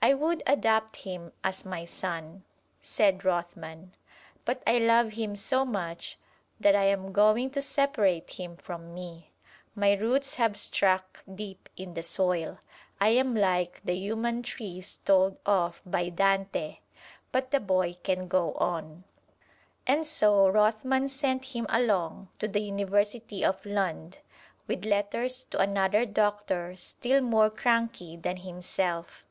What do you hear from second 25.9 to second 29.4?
doctor still more cranky than himself.